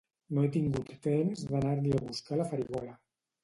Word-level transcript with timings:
No 0.37 0.45
he 0.45 0.47
tingut 0.55 0.89
temps 1.03 1.45
d'anar-li 1.53 1.95
a 2.01 2.03
buscar 2.09 2.43
la 2.43 2.51
farigola 2.51 3.01